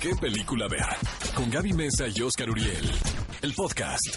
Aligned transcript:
qué 0.00 0.14
película 0.14 0.68
ver. 0.68 0.86
Con 1.34 1.50
Gaby 1.50 1.72
Mesa 1.72 2.06
y 2.08 2.20
Oscar 2.22 2.50
Uriel. 2.50 2.90
El 3.42 3.54
podcast. 3.54 4.16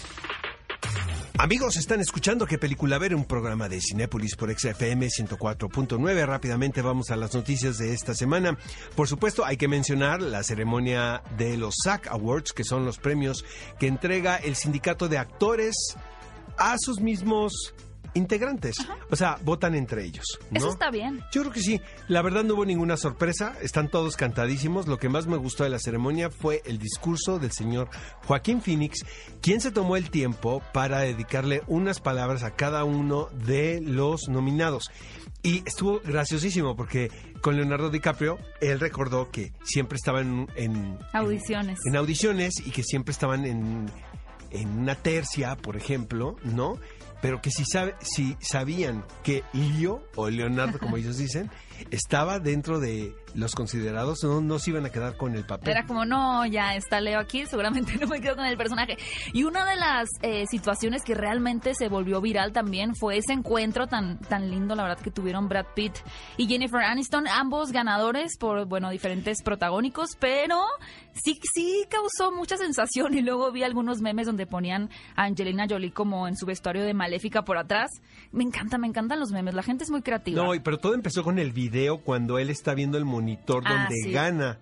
Amigos, 1.38 1.76
están 1.76 2.00
escuchando 2.00 2.46
qué 2.46 2.58
película 2.58 2.98
ver, 2.98 3.14
un 3.14 3.24
programa 3.24 3.68
de 3.68 3.80
Cinépolis 3.80 4.36
por 4.36 4.52
XFM 4.52 5.06
104.9. 5.06 6.26
Rápidamente 6.26 6.82
vamos 6.82 7.10
a 7.10 7.16
las 7.16 7.34
noticias 7.34 7.78
de 7.78 7.94
esta 7.94 8.14
semana. 8.14 8.58
Por 8.94 9.08
supuesto, 9.08 9.44
hay 9.44 9.56
que 9.56 9.68
mencionar 9.68 10.20
la 10.20 10.42
ceremonia 10.42 11.22
de 11.38 11.56
los 11.56 11.74
SAC 11.82 12.08
Awards, 12.08 12.52
que 12.52 12.64
son 12.64 12.84
los 12.84 12.98
premios 12.98 13.44
que 13.78 13.86
entrega 13.86 14.36
el 14.36 14.56
sindicato 14.56 15.08
de 15.08 15.18
actores 15.18 15.74
a 16.58 16.76
sus 16.78 17.00
mismos 17.00 17.74
integrantes. 18.14 18.76
O 19.10 19.16
sea, 19.16 19.38
votan 19.44 19.74
entre 19.74 20.04
ellos. 20.04 20.24
¿no? 20.50 20.58
Eso 20.58 20.70
está 20.70 20.90
bien. 20.90 21.20
Yo 21.32 21.42
creo 21.42 21.52
que 21.52 21.60
sí. 21.60 21.80
La 22.08 22.22
verdad 22.22 22.44
no 22.44 22.54
hubo 22.54 22.64
ninguna 22.64 22.96
sorpresa. 22.96 23.54
Están 23.62 23.88
todos 23.88 24.16
cantadísimos. 24.16 24.86
Lo 24.88 24.98
que 24.98 25.08
más 25.08 25.26
me 25.26 25.36
gustó 25.36 25.64
de 25.64 25.70
la 25.70 25.78
ceremonia 25.78 26.30
fue 26.30 26.62
el 26.64 26.78
discurso 26.78 27.38
del 27.38 27.52
señor 27.52 27.88
Joaquín 28.26 28.62
Phoenix, 28.62 29.04
quien 29.40 29.60
se 29.60 29.70
tomó 29.70 29.96
el 29.96 30.10
tiempo 30.10 30.62
para 30.72 31.00
dedicarle 31.00 31.62
unas 31.66 32.00
palabras 32.00 32.42
a 32.42 32.52
cada 32.52 32.84
uno 32.84 33.28
de 33.46 33.80
los 33.80 34.28
nominados. 34.28 34.90
Y 35.42 35.62
estuvo 35.66 36.00
graciosísimo 36.04 36.76
porque 36.76 37.10
con 37.40 37.56
Leonardo 37.56 37.88
DiCaprio, 37.88 38.38
él 38.60 38.78
recordó 38.78 39.30
que 39.30 39.52
siempre 39.64 39.96
estaba 39.96 40.20
en, 40.20 40.46
en- 40.56 40.98
Audiciones. 41.14 41.78
en 41.86 41.96
audiciones 41.96 42.54
y 42.64 42.70
que 42.70 42.82
siempre 42.82 43.12
estaban 43.12 43.46
en, 43.46 43.90
en 44.50 44.68
una 44.78 44.96
tercia, 44.96 45.56
por 45.56 45.78
ejemplo, 45.78 46.36
¿no? 46.44 46.78
Pero 47.20 47.40
que 47.40 47.50
si, 47.50 47.64
sabe, 47.64 47.94
si 48.00 48.36
sabían 48.40 49.04
que 49.22 49.44
Leo, 49.52 50.02
o 50.16 50.28
Leonardo, 50.28 50.78
como 50.78 50.96
ellos 50.96 51.18
dicen, 51.18 51.50
estaba 51.90 52.38
dentro 52.38 52.80
de 52.80 53.14
los 53.34 53.54
considerados, 53.54 54.22
no, 54.22 54.40
no 54.40 54.58
se 54.58 54.70
iban 54.70 54.86
a 54.86 54.90
quedar 54.90 55.16
con 55.16 55.34
el 55.34 55.44
papel. 55.44 55.70
Era 55.70 55.86
como, 55.86 56.04
no, 56.04 56.44
ya 56.46 56.74
está 56.74 57.00
Leo 57.00 57.20
aquí, 57.20 57.46
seguramente 57.46 57.96
no 58.00 58.06
me 58.06 58.20
quedo 58.20 58.36
con 58.36 58.46
el 58.46 58.56
personaje. 58.56 58.96
Y 59.32 59.44
una 59.44 59.64
de 59.64 59.76
las 59.76 60.08
eh, 60.22 60.44
situaciones 60.50 61.02
que 61.02 61.14
realmente 61.14 61.74
se 61.74 61.88
volvió 61.88 62.20
viral 62.20 62.52
también 62.52 62.94
fue 62.94 63.18
ese 63.18 63.32
encuentro 63.32 63.86
tan, 63.86 64.18
tan 64.18 64.50
lindo, 64.50 64.74
la 64.74 64.84
verdad, 64.84 65.02
que 65.02 65.10
tuvieron 65.10 65.48
Brad 65.48 65.66
Pitt 65.74 65.94
y 66.36 66.46
Jennifer 66.46 66.80
Aniston, 66.80 67.28
ambos 67.28 67.72
ganadores 67.72 68.36
por, 68.38 68.66
bueno, 68.66 68.90
diferentes 68.90 69.42
protagónicos, 69.42 70.16
pero 70.18 70.60
sí, 71.12 71.38
sí 71.54 71.84
causó 71.88 72.32
mucha 72.32 72.56
sensación. 72.56 73.14
Y 73.20 73.22
luego 73.22 73.52
vi 73.52 73.64
algunos 73.64 74.00
memes 74.00 74.26
donde 74.26 74.46
ponían 74.46 74.88
a 75.14 75.24
Angelina 75.24 75.66
Jolie 75.68 75.92
como 75.92 76.26
en 76.26 76.36
su 76.36 76.46
vestuario 76.46 76.84
de 76.84 76.94
maléfica 76.94 77.42
por 77.42 77.58
atrás. 77.58 77.90
Me 78.32 78.44
encanta, 78.44 78.78
me 78.78 78.86
encantan 78.86 79.20
los 79.20 79.30
memes, 79.30 79.52
la 79.52 79.62
gente 79.62 79.84
es 79.84 79.90
muy 79.90 80.00
creativa. 80.00 80.42
No, 80.42 80.52
pero 80.62 80.78
todo 80.78 80.94
empezó 80.94 81.22
con 81.22 81.38
el 81.38 81.52
video 81.52 81.69
cuando 82.02 82.38
él 82.38 82.50
está 82.50 82.74
viendo 82.74 82.98
el 82.98 83.04
monitor 83.04 83.62
Ah, 83.66 83.72
donde 83.88 83.96
sí. 84.02 84.12
gana 84.12 84.58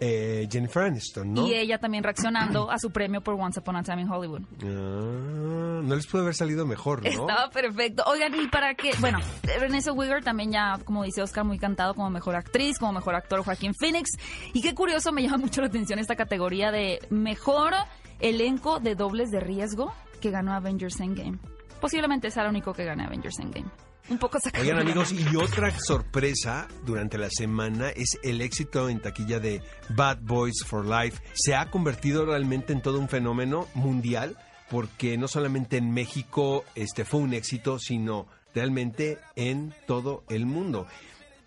eh, 0.00 0.48
Jennifer 0.50 0.82
Aniston, 0.82 1.32
¿no? 1.32 1.46
Y 1.46 1.54
ella 1.54 1.78
también 1.78 2.02
reaccionando 2.04 2.70
a 2.70 2.78
su 2.78 2.90
premio 2.90 3.22
por 3.22 3.34
Once 3.40 3.60
Upon 3.60 3.76
a 3.76 3.82
Time 3.82 4.02
in 4.02 4.10
Hollywood. 4.10 4.42
Ah, 4.62 5.80
no 5.82 5.94
les 5.94 6.06
puede 6.06 6.22
haber 6.24 6.34
salido 6.34 6.66
mejor, 6.66 7.02
¿no? 7.02 7.08
Estaba 7.28 7.48
perfecto. 7.50 8.02
Oigan, 8.06 8.34
y 8.34 8.48
para 8.48 8.74
qué, 8.74 8.90
bueno, 9.00 9.18
Renée 9.60 9.80
Zellweger 9.80 10.22
también 10.22 10.50
ya, 10.52 10.78
como 10.84 11.04
dice 11.04 11.22
Oscar, 11.22 11.44
muy 11.44 11.58
cantado 11.58 11.94
como 11.94 12.10
mejor 12.10 12.34
actriz, 12.36 12.78
como 12.78 12.92
mejor 12.92 13.14
actor 13.14 13.42
Joaquín 13.44 13.72
Phoenix. 13.74 14.10
Y 14.52 14.60
qué 14.62 14.74
curioso, 14.74 15.12
me 15.12 15.22
llama 15.22 15.38
mucho 15.38 15.60
la 15.60 15.68
atención 15.68 15.98
esta 15.98 16.16
categoría 16.16 16.70
de 16.70 16.98
mejor 17.10 17.72
elenco 18.20 18.80
de 18.80 18.94
dobles 18.96 19.30
de 19.30 19.40
riesgo 19.40 19.92
que 20.20 20.30
ganó 20.30 20.52
Avengers 20.54 21.00
Endgame. 21.00 21.38
Posiblemente 21.80 22.30
sea 22.30 22.42
el 22.44 22.50
único 22.50 22.72
que 22.72 22.84
gane 22.84 23.04
Avengers 23.04 23.38
Endgame. 23.38 23.70
Un 24.10 24.18
poco 24.18 24.38
sacado. 24.38 24.62
Oigan 24.62 24.80
amigos, 24.80 25.12
y 25.12 25.36
otra 25.36 25.70
sorpresa 25.78 26.68
durante 26.84 27.16
la 27.16 27.30
semana 27.30 27.88
es 27.88 28.18
el 28.22 28.42
éxito 28.42 28.90
en 28.90 29.00
taquilla 29.00 29.40
de 29.40 29.62
Bad 29.90 30.18
Boys 30.20 30.62
for 30.64 30.84
Life. 30.84 31.22
Se 31.32 31.54
ha 31.54 31.70
convertido 31.70 32.26
realmente 32.26 32.74
en 32.74 32.82
todo 32.82 32.98
un 32.98 33.08
fenómeno 33.08 33.66
mundial 33.74 34.36
porque 34.70 35.16
no 35.16 35.26
solamente 35.26 35.78
en 35.78 35.90
México 35.92 36.64
este 36.74 37.04
fue 37.04 37.20
un 37.20 37.32
éxito, 37.32 37.78
sino 37.78 38.26
realmente 38.54 39.18
en 39.36 39.74
todo 39.86 40.24
el 40.28 40.44
mundo. 40.44 40.86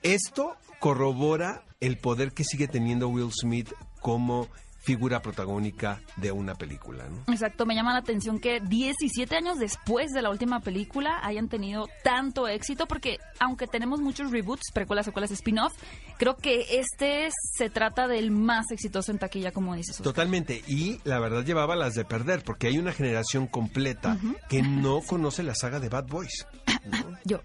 Esto 0.01 0.56
corrobora 0.79 1.63
el 1.79 1.97
poder 1.97 2.31
que 2.31 2.44
sigue 2.44 2.68
teniendo 2.68 3.07
Will 3.07 3.31
Smith 3.31 3.72
como 4.01 4.47
figura 4.88 5.22
protagónica 5.22 6.00
de 6.16 6.31
una 6.31 6.56
película, 6.56 7.03
¿no? 7.09 7.34
Exacto, 7.34 7.66
me 7.66 7.75
llama 7.75 7.92
la 7.92 8.00
atención 8.00 8.40
que 8.40 8.62
17 8.62 9.36
años 9.36 9.59
después 9.59 10.14
de 10.14 10.22
la 10.22 10.30
última 10.30 10.62
película 10.62 11.20
hayan 11.24 11.50
tenido 11.50 11.90
tanto 12.06 12.48
éxito, 12.48 12.88
porque 12.88 13.20
aunque 13.38 13.68
tenemos 13.68 14.00
muchos 14.00 14.31
reboots, 14.31 14.72
precuelas, 14.74 15.06
secuelas, 15.06 15.31
spin-off, 15.31 15.74
creo 16.18 16.38
que 16.38 16.80
este 16.80 17.28
se 17.58 17.70
trata 17.70 18.08
del 18.08 18.31
más 18.31 18.72
exitoso 18.72 19.12
en 19.12 19.20
taquilla, 19.20 19.52
como 19.52 19.75
dices. 19.75 19.96
Oscar. 19.96 20.06
Totalmente. 20.06 20.64
Y 20.68 21.02
la 21.04 21.19
verdad 21.19 21.44
llevaba 21.44 21.75
las 21.75 21.94
de 21.94 22.06
perder, 22.06 22.46
porque 22.46 22.68
hay 22.68 22.78
una 22.78 22.94
generación 22.94 23.48
completa 23.48 24.18
que 24.48 24.62
no 24.62 25.02
conoce 25.06 25.44
la 25.44 25.54
saga 25.54 25.81
de 25.81 25.90
Bad 25.90 26.08
Boys. 26.08 26.48
Yo, 27.25 27.42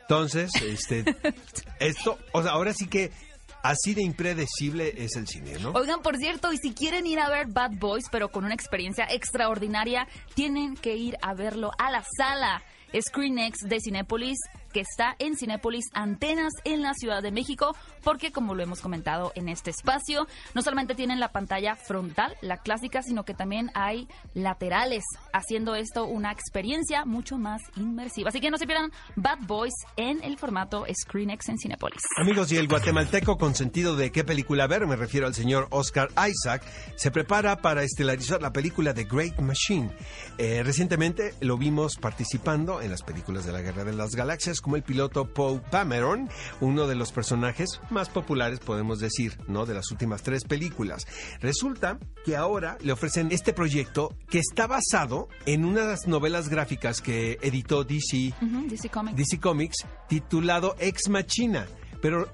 Entonces, 0.00 0.50
este, 0.60 1.04
esto, 1.78 2.18
o 2.32 2.42
sea, 2.42 2.50
ahora 2.50 2.74
sí 2.74 2.88
que 2.88 3.12
así 3.62 3.94
de 3.94 4.02
impredecible 4.02 4.92
es 4.96 5.16
el 5.16 5.26
cine, 5.26 5.58
¿no? 5.60 5.70
Oigan, 5.72 6.02
por 6.02 6.16
cierto, 6.16 6.52
y 6.52 6.58
si 6.58 6.72
quieren 6.72 7.06
ir 7.06 7.20
a 7.20 7.28
ver 7.28 7.46
Bad 7.48 7.72
Boys, 7.78 8.04
pero 8.10 8.30
con 8.30 8.44
una 8.44 8.54
experiencia 8.54 9.06
extraordinaria, 9.10 10.06
tienen 10.34 10.76
que 10.76 10.96
ir 10.96 11.16
a 11.22 11.34
verlo 11.34 11.70
a 11.78 11.90
la 11.90 12.04
sala 12.16 12.62
ScreenX 12.94 13.58
de 13.68 13.80
Cinépolis, 13.80 14.38
que 14.72 14.80
está 14.80 15.14
en 15.18 15.36
Cinépolis 15.36 15.84
Antenas 15.92 16.52
en 16.64 16.82
la 16.82 16.94
Ciudad 16.94 17.22
de 17.22 17.30
México, 17.30 17.76
porque 18.02 18.32
como 18.32 18.54
lo 18.54 18.62
hemos 18.62 18.80
comentado 18.80 19.32
en 19.34 19.48
este 19.48 19.70
espacio, 19.70 20.26
no 20.54 20.62
solamente 20.62 20.94
tienen 20.94 21.20
la 21.20 21.30
pantalla 21.30 21.76
frontal, 21.76 22.36
la 22.40 22.58
clásica, 22.58 23.02
sino 23.02 23.24
que 23.24 23.34
también 23.34 23.70
hay 23.74 24.08
laterales, 24.34 25.04
haciendo 25.32 25.74
esto 25.74 26.04
una 26.06 26.32
experiencia 26.32 27.04
mucho 27.04 27.38
más 27.38 27.60
inmersiva. 27.76 28.30
Así 28.30 28.40
que 28.40 28.50
no 28.50 28.58
se 28.58 28.66
pierdan 28.66 28.90
Bad 29.16 29.40
Boys 29.46 29.74
en 29.96 30.22
el 30.24 30.38
formato 30.38 30.84
ScreenX 30.92 31.48
en 31.48 31.58
Cinépolis. 31.58 32.02
Amigos, 32.16 32.50
y 32.52 32.56
el 32.56 32.68
guatemalteco 32.68 33.36
con 33.36 33.54
sentido 33.54 33.96
de 33.96 34.10
qué 34.10 34.24
película 34.24 34.66
ver, 34.66 34.86
me 34.86 34.96
refiero 34.96 35.26
al 35.26 35.34
señor 35.34 35.68
Oscar 35.70 36.08
Isaac, 36.28 36.64
se 36.96 37.10
prepara 37.10 37.56
para 37.56 37.82
estelarizar 37.82 38.40
la 38.40 38.52
película 38.52 38.94
The 38.94 39.04
Great 39.04 39.38
Machine. 39.40 39.90
Eh, 40.38 40.62
recientemente 40.62 41.34
lo 41.40 41.58
vimos 41.58 41.96
participando 41.96 42.80
en 42.82 42.90
las 42.90 43.02
películas 43.02 43.44
de 43.44 43.52
la 43.52 43.62
Guerra 43.62 43.84
de 43.84 43.92
las 43.92 44.14
Galaxias 44.14 44.60
como 44.60 44.76
el 44.76 44.82
piloto 44.82 45.32
Poe 45.32 45.60
Dameron, 45.70 46.28
uno 46.60 46.86
de 46.86 46.94
los 46.94 47.12
personajes 47.12 47.80
más 47.90 48.08
populares, 48.08 48.60
podemos 48.60 48.98
decir, 48.98 49.38
¿no? 49.48 49.66
De 49.66 49.74
las 49.74 49.90
últimas 49.90 50.22
tres 50.22 50.44
películas. 50.44 51.06
Resulta 51.40 51.98
que 52.24 52.36
ahora 52.36 52.78
le 52.80 52.92
ofrecen 52.92 53.32
este 53.32 53.52
proyecto 53.52 54.14
que 54.28 54.38
está 54.38 54.66
basado 54.66 55.28
en 55.46 55.64
unas 55.64 56.06
novelas 56.06 56.48
gráficas 56.48 57.00
que 57.00 57.38
editó 57.42 57.84
DC 57.84 58.34
Ujú, 58.40 58.68
DC 58.68 58.88
Comics. 58.88 59.16
DC 59.16 59.40
Comics 59.40 59.86
titulado 60.08 60.76
Ex 60.78 61.08
Machina, 61.08 61.66
pero 62.00 62.28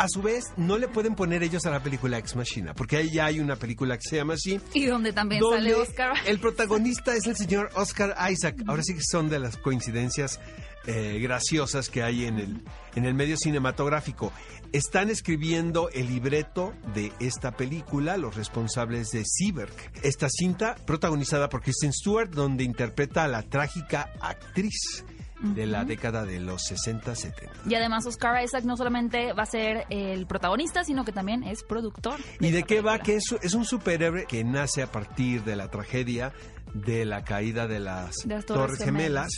a 0.00 0.08
su 0.08 0.22
vez 0.22 0.54
no 0.56 0.78
le 0.78 0.88
pueden 0.88 1.14
poner 1.14 1.42
ellos 1.42 1.66
a 1.66 1.70
la 1.70 1.82
película 1.82 2.16
Ex 2.16 2.34
Machina, 2.34 2.72
porque 2.72 2.96
ahí 2.96 3.10
ya 3.10 3.26
hay 3.26 3.38
una 3.38 3.56
película 3.56 3.98
que 3.98 4.08
se 4.08 4.16
llama 4.16 4.32
así. 4.32 4.58
Y 4.72 4.86
donde 4.86 5.12
también 5.12 5.42
donde 5.42 5.58
sale 5.58 5.74
Oscar. 5.74 6.16
el 6.26 6.40
protagonista 6.40 7.14
es 7.14 7.26
el 7.26 7.36
señor 7.36 7.70
Oscar 7.74 8.16
Isaac. 8.32 8.56
Ahora 8.66 8.82
sí 8.82 8.94
que 8.94 9.02
son 9.02 9.28
de 9.28 9.38
las 9.38 9.58
coincidencias 9.58 10.40
eh, 10.86 11.18
graciosas 11.20 11.90
que 11.90 12.02
hay 12.02 12.24
en 12.24 12.38
el, 12.38 12.62
en 12.94 13.04
el 13.04 13.12
medio 13.12 13.36
cinematográfico. 13.36 14.32
Están 14.72 15.10
escribiendo 15.10 15.90
el 15.90 16.06
libreto 16.06 16.72
de 16.94 17.12
esta 17.20 17.50
película, 17.50 18.16
los 18.16 18.36
responsables 18.36 19.10
de 19.10 19.24
Cyberg. 19.26 19.74
Esta 20.02 20.28
cinta, 20.30 20.76
protagonizada 20.86 21.50
por 21.50 21.60
Kristen 21.60 21.92
Stewart, 21.92 22.30
donde 22.30 22.64
interpreta 22.64 23.24
a 23.24 23.28
la 23.28 23.42
trágica 23.42 24.14
actriz 24.22 25.04
de 25.42 25.66
la 25.66 25.84
década 25.84 26.24
de 26.24 26.40
los 26.40 26.62
60-70. 26.70 27.32
Y 27.66 27.74
además 27.74 28.06
Oscar 28.06 28.42
Isaac 28.44 28.64
no 28.64 28.76
solamente 28.76 29.32
va 29.32 29.42
a 29.44 29.46
ser 29.46 29.86
el 29.90 30.26
protagonista, 30.26 30.84
sino 30.84 31.04
que 31.04 31.12
también 31.12 31.42
es 31.42 31.62
productor. 31.62 32.20
¿Y 32.40 32.50
de 32.50 32.62
qué 32.64 32.80
va? 32.80 32.98
Que 32.98 33.16
es, 33.16 33.34
es 33.42 33.54
un 33.54 33.64
superhéroe 33.64 34.26
que 34.26 34.44
nace 34.44 34.82
a 34.82 34.90
partir 34.92 35.42
de 35.44 35.56
la 35.56 35.68
tragedia 35.70 36.32
de 36.74 37.04
la 37.04 37.24
caída 37.24 37.66
de 37.66 37.80
las, 37.80 38.14
De 38.24 38.34
las 38.36 38.46
Torres, 38.46 38.78
Torres 38.78 38.84
Gemelas. 38.84 39.30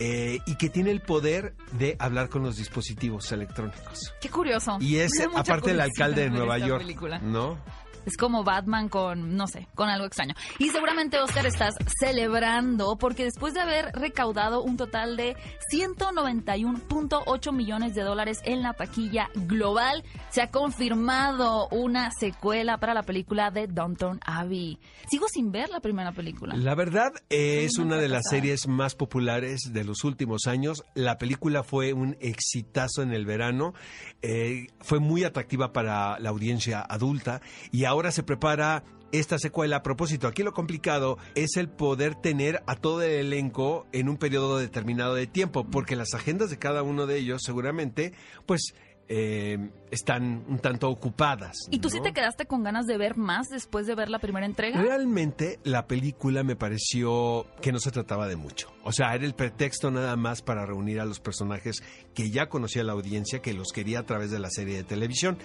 eh, 0.00 0.38
y 0.46 0.56
que 0.56 0.68
tiene 0.70 0.90
el 0.90 1.02
poder 1.02 1.54
de 1.72 1.94
hablar 2.00 2.28
con 2.28 2.42
los 2.42 2.56
dispositivos 2.56 3.30
electrónicos. 3.30 4.12
Qué 4.20 4.28
curioso. 4.28 4.78
Y 4.80 4.96
es 4.96 5.12
aparte 5.36 5.70
el 5.70 5.80
alcalde 5.80 6.22
de 6.22 6.30
Nueva 6.30 6.58
York, 6.58 6.80
película. 6.82 7.18
¿no? 7.20 7.58
Es 8.06 8.16
como 8.16 8.44
Batman 8.44 8.88
con, 8.88 9.36
no 9.36 9.46
sé, 9.46 9.68
con 9.74 9.88
algo 9.88 10.06
extraño. 10.06 10.34
Y 10.58 10.70
seguramente, 10.70 11.18
Oscar, 11.18 11.46
estás 11.46 11.74
celebrando 11.98 12.96
porque 12.98 13.24
después 13.24 13.54
de 13.54 13.60
haber 13.60 13.92
recaudado 13.92 14.62
un 14.62 14.76
total 14.76 15.16
de 15.16 15.36
191.8 15.72 17.52
millones 17.52 17.94
de 17.94 18.02
dólares 18.02 18.40
en 18.44 18.62
la 18.62 18.74
taquilla 18.74 19.30
global, 19.34 20.04
se 20.30 20.42
ha 20.42 20.50
confirmado 20.50 21.68
una 21.68 22.10
secuela 22.10 22.78
para 22.78 22.94
la 22.94 23.02
película 23.02 23.50
de 23.50 23.66
Downton 23.66 24.20
Abbey. 24.24 24.78
Sigo 25.10 25.26
sin 25.28 25.52
ver 25.52 25.70
la 25.70 25.80
primera 25.80 26.12
película. 26.12 26.56
La 26.56 26.74
verdad 26.74 27.12
eh, 27.30 27.64
es 27.64 27.78
una 27.78 27.96
de 27.96 28.08
las 28.08 28.24
series 28.28 28.68
más 28.68 28.94
populares 28.94 29.72
de 29.72 29.84
los 29.84 30.04
últimos 30.04 30.46
años. 30.46 30.82
La 30.94 31.18
película 31.18 31.62
fue 31.62 31.92
un 31.92 32.16
exitazo 32.20 33.02
en 33.02 33.12
el 33.12 33.26
verano, 33.26 33.74
eh, 34.22 34.68
fue 34.80 35.00
muy 35.00 35.24
atractiva 35.24 35.72
para 35.72 36.18
la 36.18 36.30
audiencia 36.30 36.80
adulta 36.80 37.40
y 37.70 37.84
ahora 37.84 37.93
ahora 37.94 38.10
se 38.10 38.24
prepara 38.24 38.84
esta 39.12 39.38
secuela. 39.38 39.76
A 39.76 39.82
propósito, 39.82 40.26
aquí 40.26 40.42
lo 40.42 40.52
complicado 40.52 41.16
es 41.36 41.56
el 41.56 41.68
poder 41.68 42.16
tener 42.16 42.62
a 42.66 42.74
todo 42.74 43.02
el 43.02 43.12
elenco 43.12 43.86
en 43.92 44.08
un 44.08 44.16
periodo 44.16 44.58
determinado 44.58 45.14
de 45.14 45.28
tiempo, 45.28 45.64
porque 45.70 45.94
las 45.94 46.12
agendas 46.14 46.50
de 46.50 46.58
cada 46.58 46.82
uno 46.82 47.06
de 47.06 47.18
ellos 47.18 47.42
seguramente, 47.44 48.12
pues 48.46 48.74
eh, 49.08 49.70
están 49.90 50.44
un 50.48 50.58
tanto 50.58 50.88
ocupadas. 50.88 51.56
¿Y 51.70 51.78
tú 51.78 51.90
sí 51.90 52.00
te 52.02 52.12
quedaste 52.12 52.46
con 52.46 52.62
ganas 52.62 52.86
de 52.86 52.96
ver 52.96 53.16
más 53.16 53.48
después 53.48 53.86
de 53.86 53.94
ver 53.94 54.08
la 54.08 54.18
primera 54.18 54.46
entrega? 54.46 54.80
Realmente 54.80 55.58
la 55.64 55.86
película 55.86 56.42
me 56.42 56.56
pareció 56.56 57.46
que 57.60 57.70
no 57.72 57.78
se 57.78 57.90
trataba 57.90 58.26
de 58.28 58.36
mucho. 58.36 58.68
O 58.82 58.92
sea, 58.92 59.14
era 59.14 59.24
el 59.24 59.34
pretexto 59.34 59.90
nada 59.90 60.16
más 60.16 60.42
para 60.42 60.64
reunir 60.66 61.00
a 61.00 61.04
los 61.04 61.20
personajes 61.20 61.82
que 62.14 62.30
ya 62.30 62.48
conocía 62.48 62.82
la 62.84 62.92
audiencia, 62.92 63.40
que 63.40 63.52
los 63.54 63.68
quería 63.72 64.00
a 64.00 64.06
través 64.06 64.30
de 64.30 64.38
la 64.38 64.48
serie 64.50 64.76
de 64.76 64.84
televisión. 64.84 65.38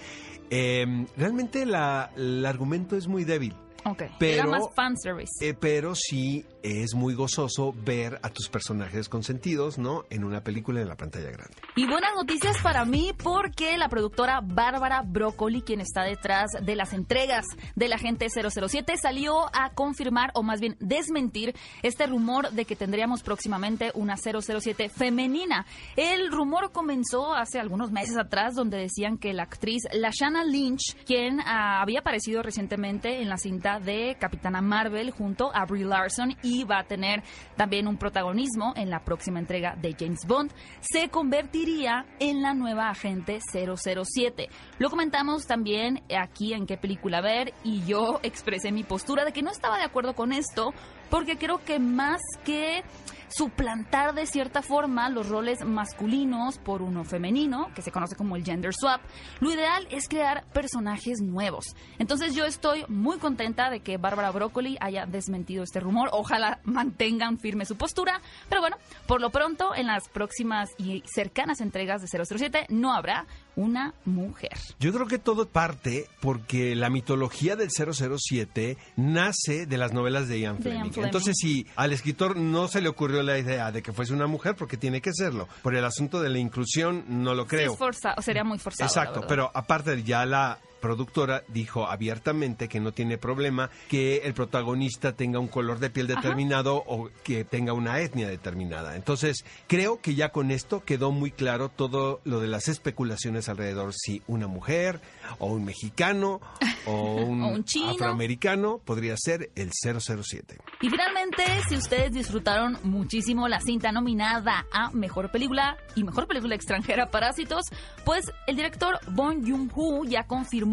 Eh, 0.50 1.06
realmente 1.16 1.64
la- 1.66 2.10
el 2.16 2.44
argumento 2.44 2.96
es 2.96 3.06
muy 3.08 3.24
débil. 3.24 3.54
Ok. 3.84 4.02
Pero- 4.18 4.34
Era 4.42 4.46
más 4.46 4.62
fanservice. 4.74 5.32
Eh, 5.48 5.54
pero 5.54 5.94
sí 5.94 6.44
es 6.62 6.94
muy 6.94 7.14
gozoso 7.14 7.72
ver 7.84 8.18
a 8.22 8.28
tus 8.28 8.48
personajes 8.48 9.08
consentidos, 9.08 9.78
¿no? 9.78 10.04
En 10.10 10.24
una 10.24 10.42
película 10.42 10.80
en 10.82 10.88
la 10.88 10.96
pantalla 10.96 11.30
grande. 11.30 11.54
Y 11.76 11.86
buenas 11.86 12.10
noticias 12.14 12.58
para 12.62 12.84
mí 12.84 13.12
porque 13.22 13.78
la 13.78 13.88
productora 13.88 14.40
Bárbara 14.42 15.02
Broccoli, 15.06 15.62
quien 15.62 15.80
está 15.80 16.02
detrás 16.02 16.50
de 16.62 16.76
las 16.76 16.92
entregas 16.92 17.46
de 17.76 17.88
la 17.88 17.96
gente 17.98 18.26
007, 18.28 18.94
salió 19.00 19.46
a 19.54 19.70
confirmar 19.74 20.30
o 20.34 20.42
más 20.42 20.60
bien 20.60 20.76
desmentir 20.80 21.54
este 21.82 22.06
rumor 22.06 22.50
de 22.50 22.64
que 22.66 22.76
tendríamos 22.76 23.22
próximamente 23.22 23.90
una 23.94 24.16
007 24.16 24.90
femenina. 24.90 25.64
El 25.96 26.30
rumor 26.30 26.72
comenzó 26.72 27.34
hace 27.34 27.58
algunos 27.58 27.90
meses 27.90 28.16
atrás 28.18 28.54
donde 28.54 28.76
decían 28.78 29.16
que 29.16 29.32
la 29.32 29.44
actriz 29.44 29.82
Lashana 29.92 30.44
Lynch, 30.44 30.96
quien 31.06 31.40
ah, 31.40 31.80
había 31.80 32.00
aparecido 32.00 32.42
recientemente 32.42 33.22
en 33.22 33.28
la 33.28 33.38
cinta 33.38 33.69
de 33.78 34.16
Capitana 34.18 34.60
Marvel 34.60 35.10
junto 35.10 35.54
a 35.54 35.64
Brie 35.66 35.84
Larson 35.84 36.34
y 36.42 36.64
va 36.64 36.80
a 36.80 36.84
tener 36.84 37.22
también 37.56 37.86
un 37.86 37.96
protagonismo 37.96 38.72
en 38.74 38.90
la 38.90 39.04
próxima 39.04 39.38
entrega 39.38 39.76
de 39.76 39.94
James 39.98 40.26
Bond, 40.26 40.50
se 40.80 41.08
convertiría 41.08 42.06
en 42.18 42.42
la 42.42 42.54
nueva 42.54 42.88
agente 42.88 43.38
007. 43.40 44.48
Lo 44.78 44.90
comentamos 44.90 45.46
también 45.46 46.02
aquí 46.18 46.54
en 46.54 46.66
qué 46.66 46.76
película 46.76 47.20
ver 47.20 47.52
y 47.62 47.84
yo 47.84 48.18
expresé 48.22 48.72
mi 48.72 48.82
postura 48.82 49.24
de 49.24 49.32
que 49.32 49.42
no 49.42 49.50
estaba 49.50 49.78
de 49.78 49.84
acuerdo 49.84 50.14
con 50.14 50.32
esto 50.32 50.72
porque 51.10 51.36
creo 51.36 51.58
que 51.64 51.78
más 51.78 52.20
que 52.44 52.82
suplantar 53.30 54.14
de 54.14 54.26
cierta 54.26 54.62
forma 54.62 55.08
los 55.08 55.28
roles 55.28 55.64
masculinos 55.64 56.58
por 56.58 56.82
uno 56.82 57.04
femenino, 57.04 57.70
que 57.74 57.82
se 57.82 57.92
conoce 57.92 58.16
como 58.16 58.36
el 58.36 58.44
gender 58.44 58.74
swap, 58.74 59.00
lo 59.40 59.52
ideal 59.52 59.86
es 59.90 60.08
crear 60.08 60.44
personajes 60.52 61.20
nuevos. 61.20 61.76
Entonces 61.98 62.34
yo 62.34 62.44
estoy 62.44 62.84
muy 62.88 63.18
contenta 63.18 63.70
de 63.70 63.80
que 63.80 63.96
Bárbara 63.96 64.30
Broccoli 64.30 64.76
haya 64.80 65.06
desmentido 65.06 65.62
este 65.62 65.80
rumor. 65.80 66.10
Ojalá 66.12 66.60
mantengan 66.64 67.38
firme 67.38 67.64
su 67.64 67.76
postura, 67.76 68.20
pero 68.48 68.60
bueno, 68.60 68.76
por 69.06 69.20
lo 69.20 69.30
pronto 69.30 69.74
en 69.74 69.86
las 69.86 70.08
próximas 70.08 70.70
y 70.78 71.02
cercanas 71.06 71.60
entregas 71.60 72.02
de 72.02 72.24
007 72.24 72.66
no 72.68 72.92
habrá 72.92 73.26
una 73.56 73.94
mujer. 74.04 74.56
Yo 74.78 74.92
creo 74.92 75.06
que 75.06 75.18
todo 75.18 75.46
parte 75.48 76.06
porque 76.20 76.74
la 76.74 76.90
mitología 76.90 77.56
del 77.56 77.70
007 77.70 78.76
nace 78.96 79.66
de 79.66 79.78
las 79.78 79.92
novelas 79.92 80.28
de 80.28 80.40
Ian 80.40 80.56
De 80.56 80.62
Fleming. 80.62 80.78
Ian 80.78 80.92
Fleming. 80.92 81.06
Entonces, 81.06 81.36
si 81.38 81.66
al 81.76 81.92
escritor 81.92 82.36
no 82.36 82.68
se 82.68 82.80
le 82.80 82.88
ocurrió 82.88 83.22
la 83.22 83.38
idea 83.38 83.70
de 83.72 83.82
que 83.82 83.92
fuese 83.92 84.12
una 84.12 84.26
mujer, 84.26 84.54
porque 84.56 84.76
tiene 84.76 85.00
que 85.00 85.10
serlo. 85.12 85.48
Por 85.62 85.74
el 85.74 85.84
asunto 85.84 86.20
de 86.20 86.28
la 86.30 86.38
inclusión, 86.38 87.04
no 87.08 87.34
lo 87.34 87.46
creo. 87.46 87.68
Sí, 87.68 87.72
es 87.74 87.78
forza- 87.78 88.14
sería 88.22 88.44
muy 88.44 88.58
forzado. 88.58 88.88
Exacto, 88.88 89.24
pero 89.26 89.50
aparte 89.54 90.02
ya 90.02 90.24
la 90.26 90.58
productora 90.80 91.42
dijo 91.48 91.86
abiertamente 91.86 92.68
que 92.68 92.80
no 92.80 92.92
tiene 92.92 93.18
problema 93.18 93.70
que 93.88 94.18
el 94.24 94.34
protagonista 94.34 95.12
tenga 95.12 95.38
un 95.38 95.48
color 95.48 95.78
de 95.78 95.90
piel 95.90 96.06
determinado 96.06 96.82
o 96.86 97.10
que 97.22 97.44
tenga 97.44 97.72
una 97.72 98.00
etnia 98.00 98.28
determinada. 98.28 98.96
Entonces, 98.96 99.44
creo 99.66 100.00
que 100.00 100.14
ya 100.14 100.30
con 100.30 100.50
esto 100.50 100.84
quedó 100.84 101.12
muy 101.12 101.30
claro 101.30 101.68
todo 101.68 102.20
lo 102.24 102.40
de 102.40 102.48
las 102.48 102.68
especulaciones 102.68 103.48
alrededor 103.48 103.92
si 103.94 104.22
una 104.26 104.46
mujer 104.46 105.00
o 105.38 105.46
un 105.46 105.64
mexicano 105.64 106.40
o 106.86 107.14
un, 107.16 107.42
O 107.42 107.48
un 107.48 107.64
chino. 107.64 107.90
afroamericano 107.92 108.78
podría 108.78 109.14
ser 109.16 109.50
el 109.54 109.70
007. 109.72 110.58
Y 110.80 110.88
finalmente, 110.88 111.44
si 111.68 111.76
ustedes 111.76 112.12
disfrutaron 112.12 112.78
muchísimo 112.84 113.48
la 113.48 113.60
cinta 113.60 113.92
nominada 113.92 114.66
a 114.72 114.90
Mejor 114.92 115.30
Película 115.30 115.76
y 115.94 116.04
Mejor 116.04 116.26
Película 116.26 116.54
Extranjera 116.54 117.10
Parásitos, 117.10 117.66
pues 118.04 118.32
el 118.46 118.56
director 118.56 118.98
Bong 119.08 119.44
Joon-ho 119.46 120.04
ya 120.04 120.24
confirmó 120.26 120.69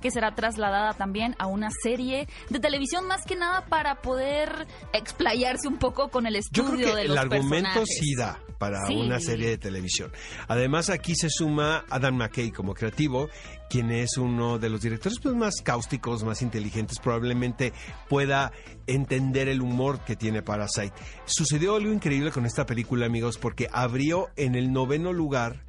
que 0.00 0.10
será 0.10 0.34
trasladada 0.34 0.94
también 0.94 1.34
a 1.38 1.46
una 1.46 1.70
serie 1.82 2.28
de 2.50 2.60
televisión 2.60 3.06
más 3.06 3.24
que 3.24 3.36
nada 3.36 3.66
para 3.66 3.96
poder 4.02 4.66
explayarse 4.92 5.68
un 5.68 5.78
poco 5.78 6.08
con 6.08 6.26
el 6.26 6.34
Yo 6.34 6.38
estudio 6.40 6.74
creo 6.76 6.88
que 6.90 6.94
de 6.96 7.02
el 7.02 7.08
los 7.08 7.18
argumento 7.18 7.68
personajes. 7.68 7.98
sí 8.00 8.14
da 8.14 8.40
para 8.58 8.86
Sí. 8.86 8.94
una 8.96 9.20
serie 9.20 9.48
de 9.50 9.58
televisión. 9.58 10.10
Además, 10.48 10.88
aquí 10.88 11.14
se 11.14 11.28
suma 11.28 11.84
Adam 11.90 12.16
McKay 12.16 12.50
como 12.52 12.72
creativo, 12.74 13.28
quien 13.68 13.90
es 13.90 14.16
uno 14.16 14.58
de 14.58 14.70
los 14.70 14.80
directores 14.80 15.18
pues, 15.20 15.34
más 15.34 15.56
cáusticos, 15.62 16.24
más 16.24 16.40
inteligentes, 16.40 16.98
probablemente 16.98 17.72
pueda 18.08 18.52
entender 18.86 19.48
el 19.48 19.60
humor 19.60 20.00
que 20.00 20.16
tiene 20.16 20.40
Parasite. 20.42 20.94
Sucedió 21.26 21.74
algo 21.76 21.92
increíble 21.92 22.30
con 22.30 22.46
esta 22.46 22.64
película, 22.64 23.06
amigos, 23.06 23.36
porque 23.38 23.68
abrió 23.72 24.28
en 24.36 24.54
el 24.54 24.72
noveno 24.72 25.12
lugar 25.12 25.64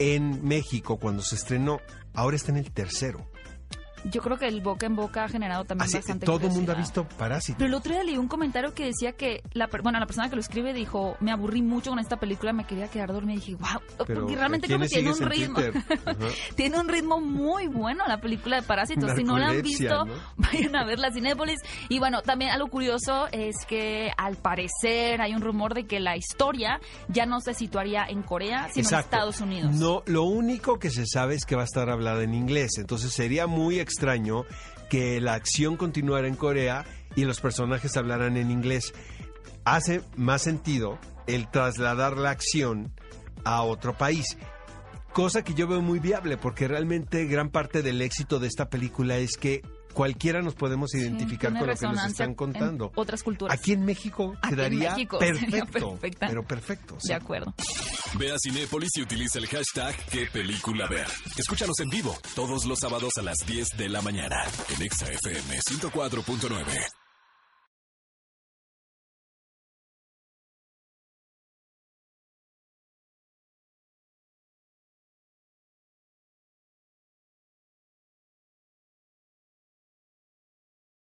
en 0.00 0.44
México 0.44 0.98
cuando 0.98 1.22
se 1.22 1.36
estrenó. 1.36 1.80
Ahora 2.12 2.34
está 2.34 2.50
en 2.50 2.58
el 2.58 2.72
tercero. 2.72 3.30
Yo 4.04 4.20
creo 4.20 4.38
que 4.38 4.46
el 4.46 4.60
boca 4.60 4.86
en 4.86 4.96
boca 4.96 5.24
ha 5.24 5.28
generado 5.28 5.64
también 5.64 5.86
Así, 5.86 5.96
bastante 5.96 6.26
todo 6.26 6.46
el 6.46 6.52
mundo 6.52 6.72
ha 6.72 6.74
visto 6.74 7.06
Parásito. 7.18 7.58
Pero 7.58 7.68
el 7.68 7.74
otro 7.74 7.92
día 7.92 8.04
leí 8.04 8.16
un 8.16 8.28
comentario 8.28 8.72
que 8.74 8.86
decía 8.86 9.12
que 9.12 9.42
la, 9.52 9.68
bueno, 9.82 9.98
la 9.98 10.06
persona 10.06 10.28
que 10.28 10.36
lo 10.36 10.40
escribe 10.40 10.72
dijo, 10.72 11.16
me 11.20 11.32
aburrí 11.32 11.62
mucho 11.62 11.90
con 11.90 11.98
esta 11.98 12.18
película, 12.18 12.52
me 12.52 12.64
quería 12.64 12.88
quedar 12.88 13.12
dormida. 13.12 13.34
Y 13.34 13.40
dije, 13.40 13.54
wow, 13.56 14.06
Pero, 14.06 14.20
porque 14.20 14.36
realmente 14.36 14.66
creo 14.66 14.80
que 14.80 14.88
¿quiénes 14.88 15.18
tiene 15.18 15.26
un 15.26 15.30
ritmo. 15.30 15.60
Tiene 16.56 16.78
un 16.78 16.88
ritmo 16.88 17.20
muy 17.20 17.66
bueno 17.66 18.04
la 18.06 18.20
película 18.20 18.56
de 18.56 18.62
Parásitos. 18.62 19.12
Si 19.16 19.24
no 19.24 19.38
la 19.38 19.48
han 19.48 19.62
visto, 19.62 20.04
¿no? 20.04 20.14
vayan 20.36 20.76
a 20.76 20.84
ver 20.84 20.98
la 20.98 21.12
Cinépolis. 21.12 21.60
Y 21.88 21.98
bueno, 21.98 22.22
también 22.22 22.50
algo 22.50 22.68
curioso 22.68 23.28
es 23.32 23.56
que 23.66 24.10
al 24.16 24.36
parecer 24.36 25.20
hay 25.20 25.34
un 25.34 25.42
rumor 25.42 25.74
de 25.74 25.86
que 25.86 26.00
la 26.00 26.16
historia 26.16 26.80
ya 27.08 27.26
no 27.26 27.40
se 27.40 27.54
situaría 27.54 28.04
en 28.08 28.22
Corea, 28.22 28.68
sino 28.72 28.88
en. 28.88 29.00
Estados 29.00 29.40
Unidos. 29.40 29.74
No, 29.74 30.02
lo 30.06 30.24
único 30.24 30.78
que 30.78 30.90
se 30.90 31.06
sabe 31.06 31.34
es 31.34 31.44
que 31.44 31.56
va 31.56 31.62
a 31.62 31.64
estar 31.64 31.90
hablada 31.90 32.22
en 32.22 32.34
inglés. 32.34 32.72
Entonces 32.78 33.12
sería 33.12 33.46
muy 33.46 33.80
extraño 33.90 34.44
que 34.88 35.20
la 35.20 35.34
acción 35.34 35.76
continuara 35.76 36.28
en 36.28 36.36
Corea 36.36 36.84
y 37.16 37.24
los 37.24 37.40
personajes 37.40 37.96
hablaran 37.96 38.36
en 38.36 38.50
inglés. 38.50 38.94
Hace 39.64 40.02
más 40.16 40.42
sentido 40.42 40.98
el 41.26 41.50
trasladar 41.50 42.16
la 42.16 42.30
acción 42.30 42.92
a 43.44 43.62
otro 43.62 43.96
país. 43.96 44.36
Cosa 45.12 45.42
que 45.42 45.54
yo 45.54 45.66
veo 45.66 45.82
muy 45.82 45.98
viable 45.98 46.36
porque 46.36 46.68
realmente 46.68 47.26
gran 47.26 47.50
parte 47.50 47.82
del 47.82 48.00
éxito 48.00 48.38
de 48.38 48.46
esta 48.46 48.68
película 48.68 49.18
es 49.18 49.36
que 49.36 49.62
cualquiera 49.92 50.40
nos 50.42 50.54
podemos 50.54 50.94
identificar 50.94 51.50
con 51.52 51.66
lo 51.66 51.74
que 51.74 51.86
nos 51.86 52.04
están 52.04 52.30
en 52.30 52.34
contando. 52.34 52.92
otras 52.94 53.22
culturas. 53.22 53.56
Aquí 53.58 53.72
en 53.72 53.84
México 53.84 54.34
Aquí 54.40 54.48
en 54.50 54.56
quedaría 54.56 54.90
México 54.92 55.18
sería 55.18 55.64
perfecto, 55.64 55.90
perfecta. 55.92 56.26
pero 56.28 56.42
perfecto. 56.44 56.96
sí. 57.00 57.08
De 57.08 57.14
acuerdo. 57.14 57.54
Ve 58.18 58.32
a 58.32 58.36
Cinépolis 58.42 58.90
y 58.96 59.02
utiliza 59.02 59.38
el 59.38 59.46
hashtag 59.46 59.94
qué 60.10 60.26
película 60.32 60.86
ver. 60.88 61.06
Escúchanos 61.36 61.78
en 61.80 61.90
vivo 61.90 62.16
todos 62.34 62.64
los 62.64 62.78
sábados 62.78 63.12
a 63.18 63.22
las 63.22 63.38
10 63.46 63.76
de 63.76 63.88
la 63.88 64.02
mañana 64.02 64.42
en 64.76 64.82
Exa 64.82 65.06
FM 65.06 65.58
104.9. 65.60 66.99